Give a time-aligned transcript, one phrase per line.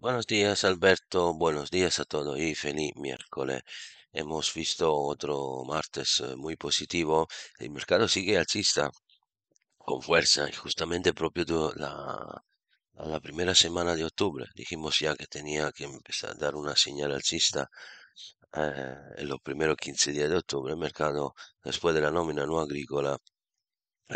[0.00, 3.62] Buenos días Alberto, buenos días a todos y feliz miércoles.
[4.12, 7.26] Hemos visto otro martes eh, muy positivo.
[7.58, 8.90] El mercado sigue alcista
[9.76, 12.44] con fuerza y justamente propio la,
[12.94, 17.10] la primera semana de octubre dijimos ya que tenía que empezar a dar una señal
[17.12, 17.68] alcista
[18.52, 20.72] eh, en los primeros 15 días de octubre.
[20.74, 21.34] El mercado
[21.64, 23.18] después de la nómina no agrícola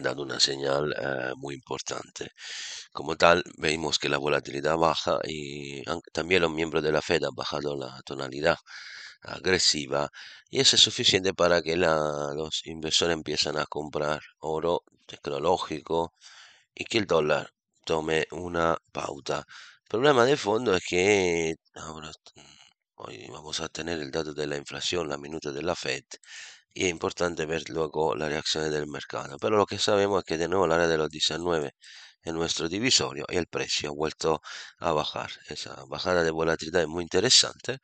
[0.00, 2.30] dado una señal eh, muy importante.
[2.92, 5.82] Como tal, vemos que la volatilidad baja y
[6.12, 8.56] también los miembros de la Fed han bajado la tonalidad
[9.22, 10.10] agresiva
[10.50, 16.14] y eso es suficiente para que los inversores empiezan a comprar oro tecnológico
[16.74, 17.50] y que el dólar
[17.84, 19.38] tome una pauta.
[19.84, 22.10] El problema de fondo es que ahora
[22.96, 26.04] hoy vamos a tener el dato de la inflación, la minuta de la Fed
[26.74, 29.36] y es importante ver luego las reacciones del mercado.
[29.38, 31.74] Pero lo que sabemos es que de nuevo la área de los 19
[32.24, 34.40] en nuestro divisorio y el precio ha vuelto
[34.78, 35.30] a bajar.
[35.48, 37.78] Esa bajada de volatilidad es muy interesante.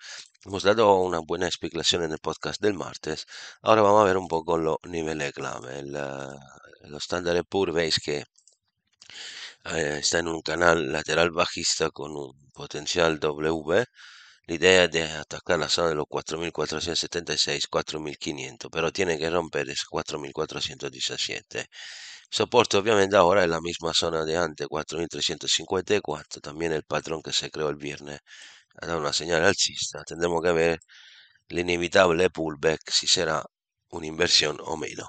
[0.45, 3.27] Hemos dado una buena explicación en el podcast del martes.
[3.63, 5.81] Ahora vamos a ver un poco los niveles clave.
[5.81, 6.39] El, uh,
[6.89, 8.25] los estándares PUR veis que
[9.65, 13.85] eh, está en un canal lateral bajista con un potencial W
[14.49, 19.85] la idea es de atacar la zona de los 4.476-4.500, pero tiene que romper ese
[19.91, 21.67] 4.417.
[22.31, 27.51] Soporte obviamente ahora es la misma zona de antes, 4.354, también el patrón que se
[27.51, 28.21] creó el viernes
[28.81, 30.03] ha dado una señal alcista.
[30.05, 30.81] Tendremos que ver
[31.49, 33.45] el inevitable pullback, si será
[33.91, 35.09] una inversión o menos.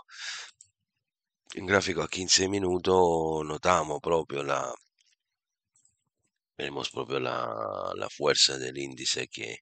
[1.54, 2.94] En gráfico a 15 minutos
[3.46, 4.74] notamos proprio la
[6.60, 9.60] Vemos proprio la, la fuerza del índice que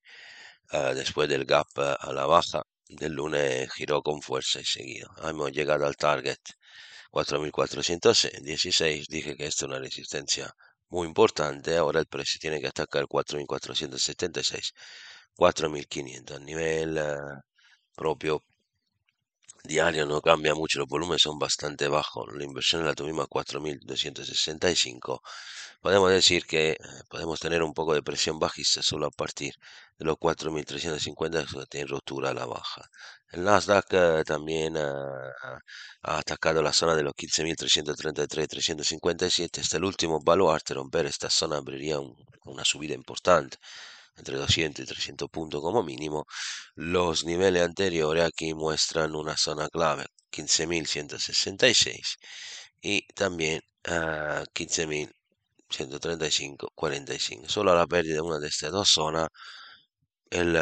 [0.74, 5.09] uh, después del gap uh, a la baja del lunes giró con fuerza y seguido.
[5.24, 6.40] Hemos llegado al target
[7.12, 9.07] 4416.
[9.09, 10.52] Dije que esta es una resistencia
[10.90, 11.78] muy importante.
[11.78, 14.74] Ahora el precio tiene que atacar 4476,
[15.36, 16.38] 4500.
[16.38, 17.00] A nivel
[17.96, 18.44] propio
[19.67, 22.28] diario no cambia mucho, los volúmenes son bastante bajos.
[22.33, 25.22] La inversión la tuvimos a 4.265
[25.81, 26.78] podemos decir que eh,
[27.09, 29.53] podemos tener un poco de presión bajista solo a partir
[29.97, 32.89] de los 4.350 tiene rotura a la baja.
[33.31, 39.59] El Nasdaq eh, también eh, ha atacado la zona de los 15.333-357.
[39.59, 40.73] Este el último baluarte.
[40.73, 42.00] Romper esta zona abriría
[42.45, 43.57] una subida importante
[44.17, 46.25] entre 200 y 300 puntos como mínimo.
[46.75, 52.17] Los niveles anteriores aquí muestran una zona clave, 15.166
[52.81, 55.11] y también 15.000
[55.69, 57.50] 135, 45.
[57.50, 59.27] Solo a la pérdida de una de estas dos zonas,
[60.29, 60.56] el,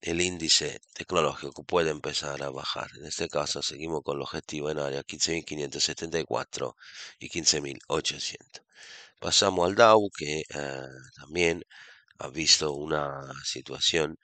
[0.00, 2.90] el, índice tecnológico puede empezar a bajar.
[2.98, 6.74] En este caso, seguimos con el objetivo en área 15.574
[7.18, 8.62] y 15.800.
[9.20, 11.62] Pasamos al Dow, que eh, también
[12.18, 14.16] ha visto una situación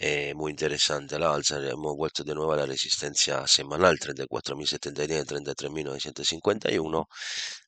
[0.00, 1.58] eh, muy interesante la alza.
[1.58, 7.06] Hemos vuelto de nuevo a la resistencia semanal 34.079 33.951.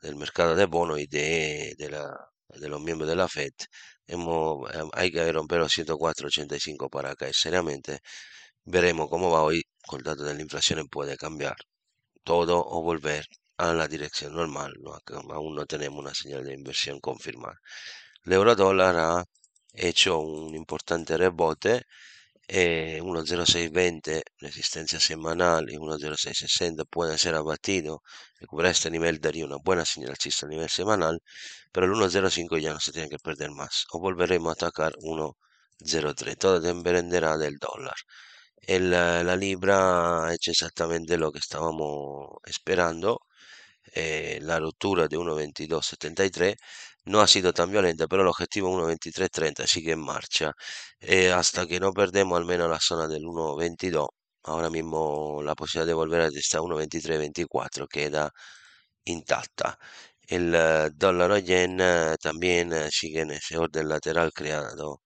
[0.00, 3.52] del mercado de bono y de, de, los miembros de la FED.
[4.06, 8.00] Hemos, hay que romper los 104.85 para caer seriamente
[8.68, 9.62] Veremos cómo va hoy.
[9.86, 11.56] Con dato de la inflación puede cambiar
[12.24, 13.24] todo o volver
[13.58, 14.74] a la dirección normal.
[14.80, 14.98] No,
[15.32, 17.60] aún no tenemos una señal de inversión confirmada.
[18.24, 19.24] El euro dólar ha
[19.72, 21.84] hecho un importante rebote.
[22.48, 28.00] Eh, 1.0620 resistencia semanal y 1.0660 pueden ser abatidos.
[28.38, 31.20] Recuperar este nivel daría una buena señal alcista a nivel semanal,
[31.72, 33.86] pero el 1.05 ya no se tiene que perder más.
[33.92, 36.36] O volveremos a atacar 1.03.
[36.38, 37.96] Todo dependerá del dólar.
[38.62, 43.20] El, la libra ha hecho exactamente lo que estábamos esperando.
[43.94, 46.56] Eh, la ruptura de 1.2273
[47.06, 50.52] no ha sido tan violenta, pero el objetivo 1.2330 sigue en marcha.
[51.00, 54.08] Eh, hasta que no perdemos al menos la zona del 1.22,
[54.44, 58.30] ahora mismo la posibilidad de volver a testar 1.2324 queda
[59.04, 59.78] intacta.
[60.28, 65.02] El uh, dólar yen uh, también sigue en ese orden lateral creado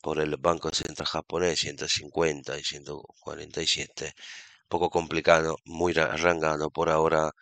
[0.00, 4.14] por el Banco Central japonés 150 y 147.
[4.68, 7.32] Poco complicado, muy arrangado por ahora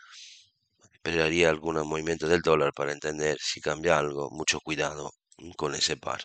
[1.04, 4.30] esperaría algún movimiento del dólar para entender si cambia algo.
[4.30, 5.12] Mucho cuidado
[5.56, 6.24] con ese par.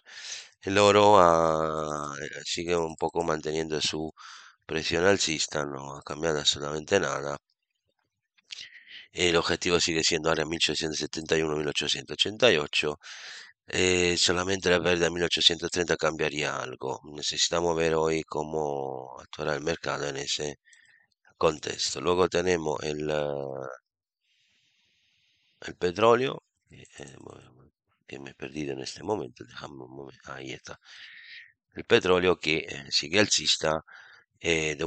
[0.61, 2.13] El oro ah,
[2.45, 4.11] sigue un poco manteniendo su
[4.65, 7.37] presión alcista, no ha cambiado absolutamente nada.
[9.11, 12.97] El objetivo sigue siendo área 1871-1888.
[13.67, 16.99] Eh, solamente la pérdida de 1830 cambiaría algo.
[17.15, 20.59] Necesitamos ver hoy cómo actuará el mercado en ese
[21.37, 22.01] contexto.
[22.01, 23.67] Luego tenemos el, ah,
[25.61, 26.85] el petróleo, eh,
[28.07, 30.79] que me he perdido en este momento, dejamos un momento, ahí está.
[31.73, 33.83] El petróleo que eh, sigue alcista,
[34.39, 34.77] eh,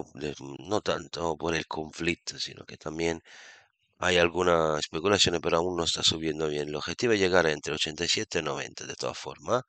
[0.61, 3.23] no tanto por el conflicto, sino que también
[3.99, 6.69] hay alguna especulación, pero aún no está subiendo bien.
[6.69, 9.63] El objetivo es llegar entre 87 y 90, de todas formas.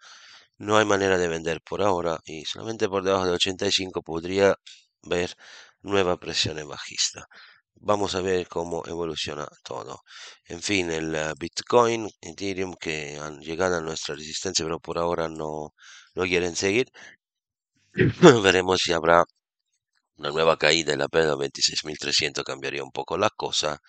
[0.57, 4.55] No hay manera de vender por ahora y solamente por debajo de 85 podría
[5.03, 5.35] ver
[5.81, 7.27] nueva presión bajista.
[7.75, 10.01] Vamos a ver cómo evoluciona todo.
[10.45, 15.27] En fin, el eh, Bitcoin, Ethereum que han llegado a nuestra resistencia, pero por ahora
[15.29, 15.73] no,
[16.15, 16.87] no quieren seguir.
[18.43, 19.23] Veremos si habrá
[20.17, 23.79] una nueva caída en la pérdida 26.300 cambiaría un poco la cosa,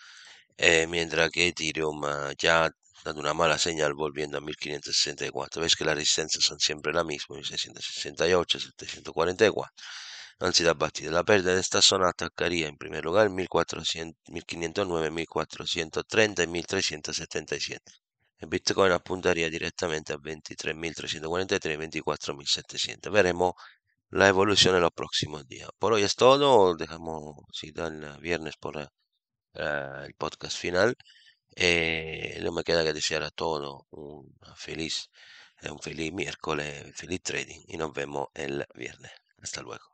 [0.58, 2.70] eh, mientras que Ethereum eh, ya ha
[3.04, 5.62] dado una mala señal volviendo a 1564.
[5.62, 9.70] Ves que las resistencias son siempre la misma, 1668, 744
[10.40, 11.12] han sido abatidas.
[11.12, 17.92] La pérdida de esta zona atacaría en primer lugar 1400, 1509, 1430 y 1377.
[18.38, 23.10] El Bitcoin apuntaría directamente a 23.343 y 24.700.
[23.10, 23.54] Veremos
[24.10, 25.70] la evolución en los próximos días.
[25.78, 26.74] Por hoy es todo.
[26.76, 28.76] Dejamos el viernes por
[29.54, 30.96] el podcast final.
[31.56, 35.10] Eh, no me queda que desear a todos un feliz,
[35.62, 39.12] un feliz miércoles, feliz trading y nos vemos el viernes.
[39.38, 39.93] Hasta luego.